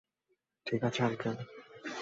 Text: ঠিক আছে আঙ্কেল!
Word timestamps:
ঠিক 0.65 0.81
আছে 0.83 0.99
আঙ্কেল! 1.03 1.35